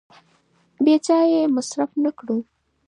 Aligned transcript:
بې 0.83 0.95
ځایه 1.05 1.27
یې 1.43 1.53
مصرف 1.55 1.91
نه 2.03 2.11
کړو. 2.17 2.37